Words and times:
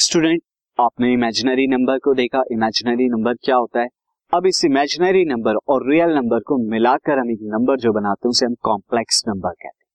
Student 0.00 0.42
आपने 0.80 1.12
imaginary 1.12 1.66
number 1.66 1.98
को 1.98 2.14
देखा 2.14 2.42
इमेजिनरी 2.52 3.08
नंबर 3.08 3.34
क्या 3.34 3.56
होता 3.56 3.80
है? 3.80 3.88
अब 4.34 4.46
इस 4.46 4.64
इमेजिनरी 4.64 5.24
नंबर 5.24 5.54
और 5.68 5.90
रियल 5.90 6.10
नंबर 6.10 6.40
को 6.40 6.70
मिलाकर 6.70 7.18
हम 7.18 7.30
एक 7.30 7.38
नंबर 7.42 7.76
जो 7.76 7.92
बनाते 7.92 8.28
हैं, 8.28 8.30
उसे 8.30 8.46
हम 8.46 8.54
कॉम्प्लेक्स 8.54 9.22
नंबर 9.28 9.48
कहते 9.48 9.66
हैं। 9.66 9.86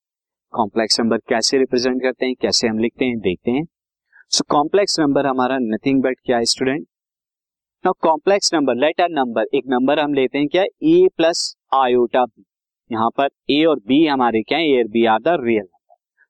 कॉम्प्लेक्स 0.51 0.99
नंबर 0.99 1.17
कैसे 1.17 1.57
रिप्रेजेंट 1.57 2.01
करते 2.01 2.25
हैं, 2.25 2.35
कैसे 2.41 2.67
हम 2.67 2.77
लिखते 2.77 3.05
हैं, 3.05 3.19
देखते 3.19 3.51
हैं। 3.51 3.63
सो 4.29 4.43
कॉम्प्लेक्स 4.49 4.99
नंबर 4.99 5.25
हमारा 5.25 5.57
नथिंग 5.61 6.01
बट 6.03 6.15
क्या 6.25 6.37
है 6.37 6.45
student 6.45 6.87
now 7.85 7.93
complex 8.01 8.53
number 8.53 8.75
let 8.75 9.01
a 9.01 9.07
number 9.11 9.45
एक 9.55 9.63
नंबर 9.67 9.99
हम 9.99 10.13
लेते 10.13 10.37
हैं 10.37 10.47
क्या? 10.47 10.63
ए 10.63 11.07
प्लस 11.17 11.55
आयोटा 11.73 12.25
बी 12.25 12.43
यहाँ 12.91 13.09
पर 13.09 13.29
ए 13.49 13.63
और 13.65 13.79
बी 13.87 14.05
हमारे 14.07 14.41
क्या 14.41 14.57
है? 14.57 14.69
ए 14.69 14.77
और 14.77 14.87
बी 14.87 15.05
आर 15.05 15.19
द 15.19 15.37
रियल 15.41 15.67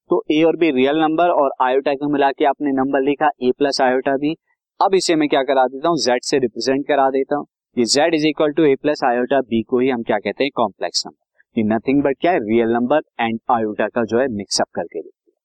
तो 0.10 0.24
ए 0.32 0.42
और 0.44 0.56
बी 0.56 0.70
रियल 0.72 1.00
नंबर 1.00 1.30
और 1.32 1.52
आयोटा 1.62 1.94
को 1.94 2.10
मिला 2.10 2.32
के 2.32 2.46
आपने 2.46 2.72
नंबर 2.72 3.02
लिखा 3.02 3.30
ए 3.44 3.52
प्लस 3.58 3.82
आयोटा 3.82 4.16
बी 4.18 4.36
अब 4.80 4.96
इसे 4.96 5.16
मैं 5.16 5.28
क्या 5.30 5.44
करा 5.44 5.66
देता 5.68 5.90
हूँ? 5.90 5.98
जेड 5.98 6.24
से 6.24 6.40
रिप्रेजेंट 6.40 6.86
करा 6.88 7.10
देता 7.10 7.36
हूँ। 7.36 7.46
ये 7.78 7.86
Z 7.86 8.16
is 8.16 8.28
equal 8.28 8.52
to 8.52 8.64
A 8.66 8.76
plus 8.76 9.04
iota 9.04 9.40
B 9.42 9.62
को 9.64 9.80
ही 9.80 9.90
हम 9.90 10.04
क्या 10.04 10.18
कहते 10.18 10.44
हैं? 10.44 10.52
कॉम्प्लेक्स 10.56 11.04
नंबर 11.08 11.60
ये 11.60 11.64
नथिंग 11.68 12.02
बट 12.04 12.18
क्या 12.22 12.32
है? 12.32 12.40
रियल 12.40 12.74
नंबर 12.74 13.02
एंड 13.20 13.40
आयोटा 13.52 13.88
का 13.88 14.04
जो 14.04 14.20
है 14.20 14.28
मिक्सअप 14.28 14.68
करके 14.76 15.00
देखते 15.00 15.32
हैं 15.32 15.38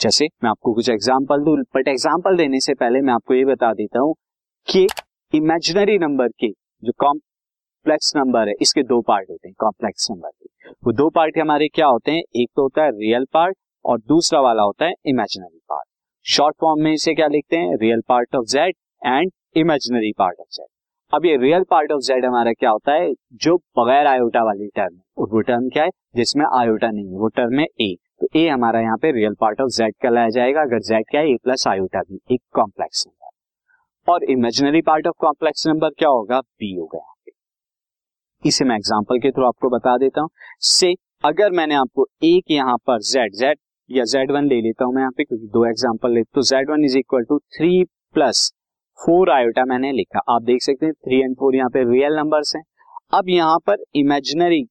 जैसे 0.00 0.28
मैं 0.44 0.50
आपको 0.50 0.74
कुछ 0.74 0.88
एग्ज़ाम्पल 0.90 1.44
दू 1.44 1.56
बट 1.76 1.88
एग्ज़ाम्पल 1.88 2.36
देने 2.36 2.60
से 2.60 2.74
पहले 2.74 3.00
मैं 3.00 3.12
आपको 3.14 3.34
ये 3.34 3.44
बता 3.44 3.72
देता 3.74 4.00
हूँ 4.00 4.14
कि 4.68 4.86
इमेजिनरी 5.32 5.98
नंबर 5.98 6.28
के 6.40 6.48
जो 6.82 6.92
कॉम्प्लेक्स 7.82 8.12
नंबर 8.16 8.48
है, 8.48 8.54
इसके 8.60 8.82
दो 8.82 9.00
पार्ट 9.02 9.30
होते 9.30 9.48
हैं 9.48 9.54
कॉम्प्लेक्स 9.58 10.06
नंबर 10.10 10.28
के। 10.30 10.70
वो 10.84 10.92
दो 10.92 11.08
पार्ट 11.10 11.38
हमारे 11.38 11.66
क्या 11.68 11.86
होते 11.86 12.10
हैं? 12.10 12.22
एक 12.36 12.48
तो 12.56 12.62
होता 12.62 12.82
है 12.82 12.90
रियल 12.90 13.24
पार्ट 13.32 13.56
और 13.84 13.98
दूसरा 13.98 14.40
वाला 14.40 14.62
होता 14.62 14.84
है 14.84 14.92
इमेजिनरी 15.06 15.58
पार्ट 15.68 15.88
शॉर्ट 16.26 16.56
फॉर्म 16.60 16.82
में 16.82 16.92
इसे 16.92 17.14
क्या 17.14 17.26
लिखते 17.26 17.56
हैं? 17.56 17.76
Real 17.76 18.00
part 18.08 18.36
of 18.36 18.44
Z 18.44 18.74
and 19.02 19.30
imaginary 19.56 20.12
part 20.18 20.40
of 20.40 20.48
Z 20.52 20.66
अब 21.12 21.26
ये 21.26 21.36
रियल 21.36 21.64
पार्ट 21.70 21.92
ऑफ़ 21.92 22.00
जेड 22.00 22.24
हमारा 22.24 22.52
क्या 22.52 22.70
होता 22.70 22.92
है? 22.92 23.12
जो 23.34 23.56
बगैर 23.78 24.06
आयोटा 24.06 24.44
वाली 24.44 24.68
टर्म 24.68 24.94
है। 24.94 25.02
और 25.18 25.28
वो 25.32 25.40
टर्म 25.40 25.68
क्या 25.68 25.84
है? 25.84 25.90
जिसमें 26.16 26.44
आयोटा 26.52 26.90
नहीं 26.90 27.06
है। 27.06 27.18
वो 27.18 27.28
टर्म 27.28 27.58
है 27.58 27.66
ए 27.80 27.94
तो 28.20 28.28
ए 28.36 28.48
हमारा 28.48 28.80
यहाँ 28.80 28.96
पे 28.96 29.10
रियल 29.12 29.34
पार्ट 29.40 29.60
ऑफ़ 29.60 29.70
जेड 29.70 29.94
कहलाया 30.02 30.28
जाएगा। 30.28 30.60
अगर 30.60 30.80
जेड 30.80 31.04
क्या 31.10 31.20
है? 31.20 31.32
ए 31.32 31.36
प्लस 31.44 31.66
आयोटा 31.68 32.00
भी। 32.00 32.20
एक 32.30 32.40
कॉम्प्लेक्स 32.52 33.06
नंबर 33.06 34.12
और 34.12 34.24
imaginary 34.30 34.82
part 34.82 35.06
of 35.06 35.16
complex 35.18 35.66
number 35.66 35.90
क्या 35.90 36.08
होगा? 36.08 36.40
बी 36.40 36.74
होगा 36.74 36.98
यहाँ 36.98 37.06
पे 37.06 37.11
इसे 38.44 38.64
मैं 38.64 38.76
एग्ज़ाम्पल 38.76 39.18
के 39.18 39.30
थ्रू 39.30 39.44
आपको 39.46 39.68
बता 39.70 39.96
देता 39.98 40.20
हूँ। 40.20 40.28
से 40.60 40.94
अगर 41.24 41.50
मैंने 41.52 41.74
आपको 41.74 42.06
एक 42.24 42.50
यहाँ 42.50 42.76
पर 42.86 42.98
जेड 43.02 43.34
जेड 43.34 43.58
या 43.90 44.04
जेड 44.06 44.30
वन 44.30 44.44
ले 44.44 44.60
लेता 44.60 44.84
हूँ 44.84 44.94
मैं 44.94 45.02
यहाँ 45.02 45.12
पे, 45.16 45.24
क्योंकि 45.24 45.46
दो 45.48 45.64
एग्ज़ाम्पल 45.66 46.12
ले 46.14 46.22
तो 46.24 46.42
Z 46.44 46.70
one 46.70 46.84
is 46.84 46.96
equal 46.98 47.24
to 47.24 47.38
three 47.56 47.84
plus 48.14 48.50
four 48.98 49.30
iota 49.30 49.64
मैंने 49.64 49.92
लिखा। 49.92 50.20
आप 50.28 50.42
देख 50.42 50.62
सकते 50.62 50.86
हैं 50.86 50.94
थ्री 50.94 51.20
एंड 51.20 51.34
फोर 51.36 51.56
यहाँ 51.56 51.70
पे 51.70 51.84
रियल 51.84 52.16
नंबर्स 52.16 52.54
हैं। 52.56 52.62
अब 53.14 53.28
यहाँ 53.28 53.58
पर 53.66 53.84
imaginary 53.96 54.62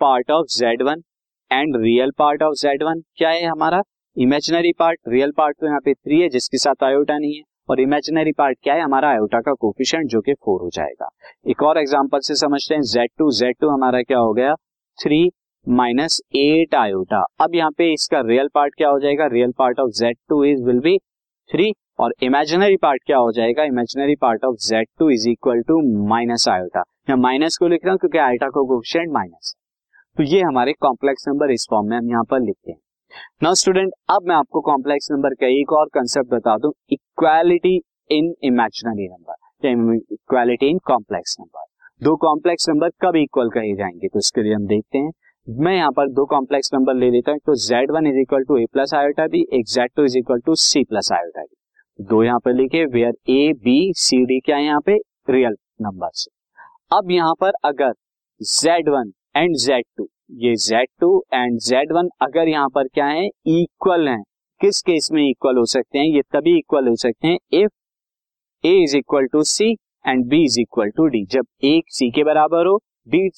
part 0.00 0.30
of 0.30 0.46
Z 0.56 0.82
one 0.82 1.02
and 1.50 1.76
real 1.76 2.10
part 2.18 2.42
of 2.42 2.54
Z 2.56 2.82
one 2.82 3.00
क्या 3.16 3.30
है 3.30 3.46
हमारा? 3.46 3.82
इमेजिनरी 4.16 4.72
पार्ट 4.78 5.00
रियल 5.08 5.32
पार्ट 5.32 5.56
तो 5.60 5.66
यहाँ 5.66 5.80
पे 5.80 5.94
थ्री 5.94 6.20
है, 6.20 6.28
जिसके 6.28 6.58
साथ 6.58 6.84
आयोटा 6.84 7.18
नहीं 7.18 7.36
है। 7.36 7.42
और 7.70 7.80
इमेजिनरी 7.80 8.32
पार्ट 8.32 8.58
क्या 8.62 8.74
है? 8.74 8.80
हमारा 8.80 9.08
आयोटा 9.10 9.40
का 9.40 9.52
कोफिशियंट 9.54 10.08
जो 10.10 10.20
कि 10.20 10.34
फोर 10.34 10.60
हो 10.60 10.70
जाएगा। 10.74 11.08
एक 11.50 11.62
और 11.62 11.78
एग्ज़ाम्पल 11.78 12.20
से 12.20 12.34
समझते 12.36 12.74
हैं। 12.74 12.82
जेड 12.84 13.10
टू 13.18 13.30
जेड 13.32 13.56
टू 13.60 13.68
हमारा 13.68 14.00
क्या 14.02 14.18
हो 14.18 14.32
गया? 14.32 14.54
थ्री 14.98 15.30
माइनस 15.66 16.20
एट 16.36 16.74
आयोटा 16.74 17.22
अब 17.40 17.54
यहाँ 17.54 17.70
पे 17.78 17.92
इसका 17.92 18.20
रियल 18.26 18.48
पार्ट 18.54 18.74
क्या 18.76 18.88
हो 18.88 18.98
जाएगा? 19.00 19.26
Real 19.28 19.52
part 19.58 19.80
of 19.80 19.90
Z 20.00 20.16
two 20.28 20.42
is 20.44 20.64
will 20.64 20.80
be 20.80 20.96
three 21.50 21.72
और 21.98 22.14
इमेजिनरी 22.22 22.76
पार्ट 22.78 23.02
क्या 23.06 23.16
हो 23.18 23.32
जाएगा? 23.32 23.64
Imaginary 23.64 24.16
part 24.16 24.44
of 24.44 24.56
Z 24.68 24.88
two 24.98 25.10
is 25.10 25.28
equal 25.28 25.62
to 25.62 25.80
minus 26.08 26.48
iota 26.48 26.84
मैं 27.10 27.16
माइनस 27.18 27.56
को 27.56 27.68
लिख 27.68 27.84
रहा 27.84 27.92
हूँ 27.92 27.98
क्योंकि 27.98 28.18
आयोटा 28.18 28.48
को 28.48 28.66
कोफिशिएंट 28.68 29.12
माइनस 29.12 29.54
तो 30.16 30.22
ये 30.24 30.40
हमारे 30.42 30.72
कॉम्प्लेक्स 30.80 31.28
नंबर 31.28 31.50
इस 31.50 31.66
फॉर्म 31.70 31.90
में 31.90 31.96
हम 31.96 32.10
यहाँ 32.10 32.24
पर 32.30 32.40
लिखते 32.40 32.70
हैं। 32.70 32.78
नाउ 33.42 33.54
स्टूडेंट 33.54 33.92
अब 34.10 34.26
मैं 34.28 34.34
आपको 34.36 34.60
कॉम्प्लेक्स 34.60 35.08
नंबर 35.12 35.34
का 35.34 35.46
एक 35.46 35.72
और 35.72 35.86
कंसेप्ट 35.94 36.28
बता 36.30 36.56
दूँ 36.58 36.72
equality 36.92 37.74
in 38.10 38.32
imaginary 38.42 39.08
number 39.08 39.94
equality 40.12 40.68
in 40.70 40.78
complex 40.86 41.36
number 41.40 41.64
दो 42.02 42.14
कॉम्प्लेक्स 42.16 42.68
नंबर 42.68 42.90
कब 43.02 43.16
इक्वल 43.16 43.48
कहे 43.50 43.74
जाएँगे? 43.76 44.08
तो 44.08 44.18
इसके 44.18 44.42
लिए 44.42 44.54
हम 44.54 44.66
देखते 44.66 44.98
हैं। 44.98 45.10
मैं 45.46 45.74
यहाँ 45.76 45.90
पर 45.96 46.08
दो 46.08 46.24
कॉम्प्लेक्स 46.26 46.70
नंबर 46.74 46.94
ले 46.94 47.10
लेता 47.10 47.32
हूँ 47.32 47.40
तो 47.46 47.54
Z 47.66 47.90
one 47.90 48.06
is 48.06 48.18
equal 48.18 48.44
to 48.44 48.56
A 48.56 48.64
plus 48.72 48.94
iota 48.94 49.26
B 49.26 49.44
एक 49.52 49.66
Z 49.66 49.90
two 49.96 50.04
is 50.04 50.18
equal 50.18 50.40
to 50.46 50.54
C 50.54 50.84
plus 50.84 51.12
iota 51.12 51.42
B 51.42 52.04
दो 52.04 52.22
यहाँ 52.24 52.38
पर 52.44 52.54
लिखे 52.54 52.84
where 52.84 53.12
A 53.30 53.52
B 53.64 53.92
C 53.96 54.24
D 54.24 54.40
क्या 54.40 54.56
है 54.56 54.64
यहाँ 54.64 54.80
पे? 54.80 54.98
रियल 55.30 55.56
नंबर 55.82 56.10
अब 56.92 57.10
यहाँ 57.10 57.34
पर 57.40 57.52
अगर 57.64 57.92
Z 58.40 58.88
one 58.88 59.12
and 59.36 59.56
Z 59.56 59.84
two 59.96 60.08
ये 60.30 60.54
Z 60.56 60.88
two 61.00 61.08
and 61.34 61.58
Z 61.58 61.92
one 61.92 62.08
अगर 62.22 62.48
यहाँ 62.48 62.68
पर 62.68 62.88
क्या 62.88 63.06
है? 63.06 63.26
इक्वल 63.26 64.08
है। 64.08 64.16
किस 64.60 64.80
केस 64.82 65.08
में 65.12 65.22
इक्वल 65.22 65.56
हो 65.58 65.64
सकते 65.64 65.98
हैं? 65.98 66.04
ये 66.06 66.22
तभी 66.32 66.56
इक्वल 66.58 66.88
हो 66.88 66.94
सकते 66.96 67.28
हैं 67.28 67.38
if 67.52 68.66
A 68.66 68.72
is 68.82 68.96
equal 68.96 69.26
to 69.26 69.42
C 69.42 69.70
and 70.06 70.24
B 70.26 70.42
is 70.44 70.60
equal 70.60 70.90
to 70.90 71.06
D 71.06 71.24
जब 71.26 71.46
एक 71.64 71.84
सी 71.88 72.10
के 72.10 72.24
बराबर 72.24 72.66
हो 72.66 72.76
डी 73.08 73.30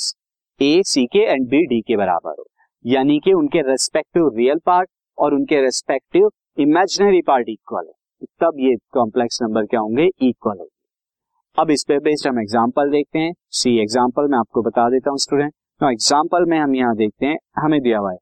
ए 0.60 0.82
सी 0.82 1.04
के 1.06 1.18
एंड 1.18 1.48
बी 1.50 1.64
डी 1.66 1.80
के 1.80 1.96
बराबर 1.96 2.34
हो। 2.38 2.44
यानी 2.84 3.18
कि 3.20 3.32
उनके 3.32 3.60
रेस्पेक्टिव 3.60 4.28
रियल 4.36 4.58
पार्ट 4.66 4.90
और 5.18 5.34
उनके 5.34 5.60
रेस्पेक्टिव 5.60 6.30
इमेजिनरी 6.58 7.22
पार्ट 7.22 7.48
इक्वल 7.48 7.86
है। 7.86 8.26
तब 8.40 8.60
ये 8.60 8.76
कॉम्प्लेक्स 8.92 9.42
नंबर 9.42 9.66
क्या 9.66 9.80
होंगे? 9.80 10.10
इक्वल 10.20 10.58
होंगे। 10.58 11.62
अब 11.62 11.70
इस 11.70 11.84
पे 11.88 11.98
बेस्ड 12.00 12.28
हम 12.28 12.40
एग्जांपल 12.40 12.90
देखते 12.90 13.18
हैं। 13.18 13.32
सी 13.50 13.78
एग्जांपल 13.82 14.30
मैं 14.30 14.38
आपको 14.38 14.62
बता 14.62 14.88
देता 14.90 15.10
हूँ 15.10 15.18
स्टूडेंट 15.18 15.52
एग्जांपल 15.90 16.44
में 16.48 16.58
हम 16.58 16.74
यहाँ 16.74 16.94
देखते 16.96 17.26
हैं, 17.26 17.36
हमें 17.58 17.80
दिया 17.82 17.98
हुआ 17.98 18.10
है। 18.12 18.18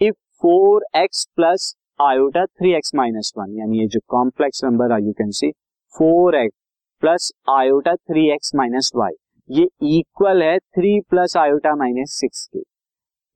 If 0.00 0.14
four 0.42 0.84
X 0.96 1.24
plus 1.36 1.74
iota 2.00 2.44
three 2.46 2.72
X 2.74 2.94
minus 2.94 3.32
one 3.38 3.54
यानी 3.58 3.80
ये 3.80 3.86
जो 3.86 4.00
कॉम्प्लेक्स 4.08 4.64
नंबर 4.64 4.92
है 4.92 5.00
you 5.04 5.12
can 5.12 5.30
see 5.30 5.50
four 5.94 6.36
X 6.36 6.56
plus 7.02 7.30
iota 7.50 7.94
three 7.94 8.28
X 8.32 8.50
minus 8.56 8.90
Y 8.96 9.12
ये 9.50 9.68
इक्वल 9.98 10.42
है 10.42 10.58
three 10.58 10.98
plus 11.10 11.36
iota 11.36 11.74
minus 11.76 12.18
six 12.20 12.46
के। 12.46 12.60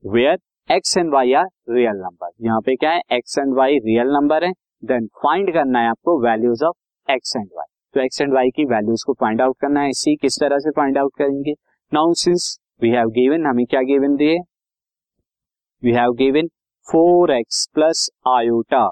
Where 0.03 0.37
X 0.69 0.97
and 0.97 1.13
Y 1.13 1.33
are 1.33 1.47
real 1.69 1.97
number 1.97 2.29
यहाँ 2.41 2.61
पे 2.61 2.75
क्या 2.75 2.91
है? 2.91 3.01
X 3.11 3.37
and 3.37 3.53
Y 3.57 3.77
real 3.85 4.13
number 4.13 4.45
है। 4.45 4.51
Then 4.85 5.07
find 5.23 5.53
करना 5.53 5.79
है 5.79 5.89
आपको 5.89 6.19
values 6.21 6.63
of 6.65 7.11
X 7.11 7.35
and 7.37 7.49
Y 7.57 7.73
तो 7.95 8.01
एक्स 8.01 8.21
एंड 8.21 8.33
वाई 8.33 8.49
की 8.49 8.65
वैल्यूज़ 8.67 9.03
को 9.07 9.13
फाइंड 9.13 9.41
आउट 9.41 9.57
करना 9.61 9.81
है। 9.81 9.89
इसी 9.89 10.15
किस 10.15 10.39
तरह 10.39 10.59
से 10.59 10.71
फाइंड 10.71 10.97
आउट 10.97 11.15
करेंगे? 11.17 11.53
Now 11.91 12.13
since 12.15 12.57
we 12.81 12.89
have 12.89 13.09
given 13.09 13.45
हमें 13.45 13.65
क्या 13.65 13.81
गिवन 13.81 14.15
दिए 14.15 14.37
we 15.83 15.91
have 15.91 16.13
given 16.13 16.47
four 16.87 17.31
X 17.31 17.65
plus 17.73 18.09
iota 18.27 18.87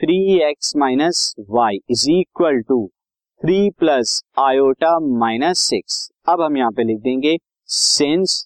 three 0.00 0.16
X 0.48 0.72
minus 0.76 1.34
Y 1.50 1.78
is 1.90 2.10
equal 2.10 2.60
to 2.68 2.86
three 3.40 3.58
plus 3.70 4.22
iota 4.38 4.98
minus 5.18 5.58
six 5.58 6.08
अब 6.28 6.40
हम 6.40 6.56
यहाँ 6.56 6.70
पे 6.70 6.84
लिख 6.84 6.98
देंगे 7.02 7.36
since 7.68 8.44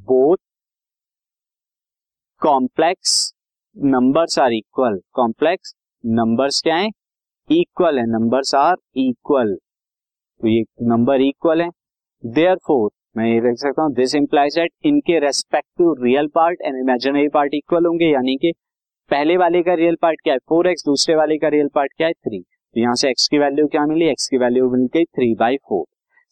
both 0.00 0.36
complex 2.42 3.16
numbers 3.76 4.38
are 4.38 4.52
equal 4.52 5.00
complex 5.12 5.74
numbers 6.04 6.60
क्या 6.62 6.76
है? 6.76 6.88
इक्वल 7.50 7.98
है. 7.98 8.04
नंबर्स 8.06 8.54
आर 8.54 8.76
इक्वल 8.96 9.54
तो 10.40 10.48
ये 10.48 10.62
नंबर 10.82 11.20
इक्वल 11.20 11.62
है. 11.62 11.68
देयर 12.24 12.56
फोर 12.56 12.90
मैं 13.16 13.26
ये 13.26 13.40
लिख 13.40 13.56
सकता 13.58 13.82
हूँ 13.82 13.92
दिस 13.94 14.14
इंप्लाइज 14.14 14.54
दैट 14.54 14.70
इनके 14.86 15.18
respective 15.20 15.94
real 16.02 16.26
part 16.34 16.60
and 16.62 16.76
imaginary 16.78 17.28
part 17.28 17.54
equal 17.54 17.86
होंगे, 17.86 18.06
यानी 18.06 18.36
कि 18.36 18.52
पहले 19.10 19.36
वाले 19.36 19.62
का 19.62 19.74
रियल 19.74 19.96
पार्ट 20.02 20.20
क्या 20.22 20.34
है? 20.34 20.38
फोर 20.48 20.68
एक्स 20.68 20.84
दूसरे 20.86 21.14
वाले 21.14 21.38
का 21.38 21.48
रियल 21.48 21.68
पार्ट 21.74 21.92
क्या 21.96 22.06
है? 22.06 22.12
थ्री 22.14 22.40
तो 22.40 22.80
यहाँ 22.80 22.94
से 22.94 23.10
एक्स 23.10 23.28
की 23.28 23.38
वैल्यू 23.38 23.66
क्या 23.66 23.84
मिली? 23.86 24.06
एक्स 24.06 24.28
की 24.28 24.38
वैल्यू 24.38 24.70
मिल 24.70 24.88
गई 24.94 25.04
थ्री 25.04 25.34
बाई 25.34 25.56
फोर 25.68 25.84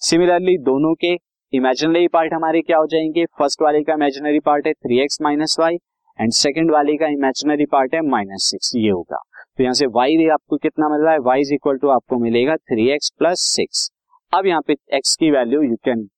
सिमिलरली 0.02 0.56
दोनों 0.60 0.94
के 0.94 1.14
इमेजिनरी 1.52 2.08
पार्ट 2.08 2.32
हमारे 2.32 2.60
क्या 2.62 2.78
हो 2.78 2.86
जाएँगे? 2.86 3.24
फ़र्स्ट 3.38 3.62
वाले 3.62 3.82
का 3.82 3.94
इमेजिनरी 3.94 4.40
पार्ट 4.40 4.66
है 4.66 4.72
three 4.74 4.98
X 5.00 5.20
minus 5.22 5.56
Y 5.60 5.74
and 6.18 6.32
second 6.34 6.70
वाले 6.70 6.96
का 6.96 7.06
इमेजिनरी 7.08 7.66
पार्ट 7.66 7.94
है 7.94 8.00
माइनस 8.08 8.50
सिक्स 8.50 8.72
ये 8.76 8.90
होगा। 8.90 9.22
तो 9.56 9.62
यहाँ 9.62 9.74
से 9.74 9.86
वाई 9.88 10.26
आपको 10.28 10.56
कितना 10.56 10.88
मिल 10.88 11.00
रहा 11.00 11.12
है? 11.12 11.18
वाई 11.20 11.40
इज़ 11.40 11.54
इक्वल 11.54 11.78
टू 11.78 11.88
आपको 11.90 12.18
मिलेगा 12.18 12.56
थ्री 12.56 12.88
एक्स 12.90 13.10
प्लस 13.18 13.40
सिक्स 13.54 13.90
अब 14.32 14.46
यहाँ 14.46 14.60
पे 14.66 14.74
एक्स 14.96 15.16
की 15.16 15.30
वैल्यू 15.30 15.62
यू 15.62 15.76
कैन 15.84 16.08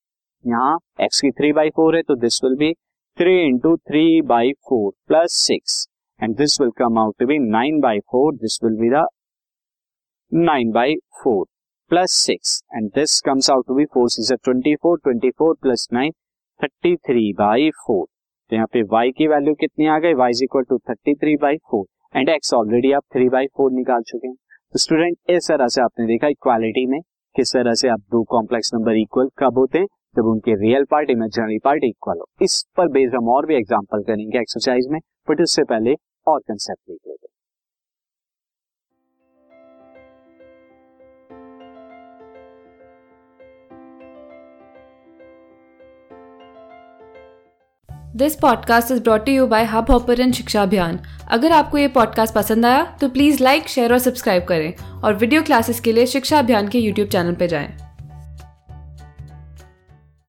यहाँ 0.45 0.79
एक्स 1.01 1.21
की 1.21 1.31
थ्री 1.31 1.53
बाई 1.53 1.71
फोर 1.77 1.97
है 1.97 2.03
तो 2.03 2.15
this 2.17 2.41
will 2.45 2.57
be 2.57 2.73
three 3.19 3.39
into 3.47 3.77
three 3.77 4.21
by 4.23 4.53
four 4.69 4.93
plus 5.09 5.33
six 5.47 5.87
and 6.21 6.37
this 6.37 6.61
will 6.61 6.71
come 6.79 6.99
out 6.99 7.15
to 7.19 7.27
be 7.27 7.39
nine 7.39 7.81
by 7.81 7.99
four 8.13 8.35
this 8.35 8.59
will 8.65 8.77
be 8.81 8.91
the 8.91 9.07
nine 10.33 10.71
by 10.73 10.95
four 11.23 11.45
plus 11.91 12.13
six 12.27 12.61
and 12.75 12.91
this 12.91 13.21
comes 13.21 13.51
out 13.51 13.67
to 13.67 13.75
be 13.75 13.85
four 13.85 14.09
six 14.11 14.33
twenty 14.45 14.75
four 14.75 14.99
twenty 14.99 15.31
four 15.31 15.55
plus 15.63 15.89
nine 15.93 16.13
thirty 16.61 16.97
three 16.97 17.33
by 17.33 17.71
four 17.87 18.07
तो 18.51 18.57
यहाँ 18.57 18.67
पे 18.73 18.83
y 18.83 19.13
की 19.17 19.27
value 19.29 19.55
कितनी 19.55 19.87
आ 19.87 19.99
गई? 19.99 20.15
y 20.15 20.29
is 20.31 20.43
equal 20.45 20.63
to 20.63 20.79
thirty 20.79 21.15
three 21.15 21.37
by 21.37 21.57
four 21.71 22.19
and 22.19 22.31
x 22.31 22.53
already 22.55 22.93
आप 22.93 23.03
three 23.13 23.29
by 23.29 23.47
four 23.47 23.73
निकाल 23.73 24.03
चुके 24.03 24.29
हैं। 24.29 24.35
स्टूडेंट 24.75 25.17
इस 25.31 25.49
तरह 25.49 25.69
से 25.69 25.81
आपने 25.81 26.07
देखा 26.07 26.29
इक्वालिटी 26.29 26.87
में, 26.87 27.01
किस 27.37 27.53
तरह 27.53 27.75
से 27.75 27.89
आप 27.89 28.01
दो 28.11 28.23
कॉम्प्लेक्स 28.31 28.75
नंबर 28.75 28.97
इक्वल 28.97 29.29
कब 29.39 29.59
होते 29.59 29.79
हैं? 29.79 29.87
जब 30.19 30.27
उनके 30.27 30.55
real 30.55 30.85
part 30.85 31.11
imaginary 31.11 31.59
part 31.59 31.85
equal 31.85 32.19
हो। 32.19 32.27
इस 32.43 32.65
पर 32.77 32.89
बेस्ड 32.89 33.15
हम 33.15 33.29
और 33.29 33.47
भी 33.47 33.55
एग्जांपल 33.55 34.03
करेंगे 34.03 34.39
एक्सरसाइज 34.39 34.89
में 34.91 35.01
बट 35.31 35.41
उससे 35.41 35.65
पहले 35.65 35.95
और 36.27 36.41
कंसेप्ट 36.41 36.81
देख 36.91 36.99
लेते 37.09 37.27
this 48.17 48.35
podcast 48.37 48.91
is 48.93 49.03
brought 49.03 49.29
you 49.29 49.47
by 49.47 49.65
Hubhopper 49.91 50.31
शिक्षा 50.33 50.63
अभियान 50.63 50.99
अगर 51.31 51.53
आपको 51.53 51.79
ये 51.79 51.89
पॉडकास्ट 51.89 52.35
पसंद 52.35 52.67
आया 52.67 52.85
तो 53.01 53.09
प्लीज़ 53.09 53.43
लाइक 53.43 53.69
शेयर 53.69 53.93
और 53.93 53.99
सब्सक्राइब 53.99 54.45
करें 54.45 55.01
और 55.05 55.15
वीडियो 55.15 55.43
क्लासेस 55.43 55.81
के 55.81 55.93
लिए 55.93 56.07
शिक्षा 56.07 56.39
अभियान 56.39 56.69
के 56.69 56.79
यूट्यूब 56.79 57.09
चैनल 57.09 57.35
पर 57.35 57.47
जाएँ। 57.47 57.88